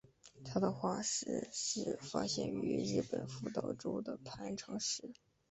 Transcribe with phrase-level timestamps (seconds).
[0.43, 5.13] 它的化石是发现于日本福岛县的磐城市。